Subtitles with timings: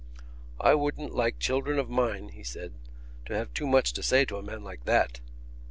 [0.59, 2.73] "I wouldn't like children of mine," he said,
[3.27, 5.19] "to have too much to say to a man like that."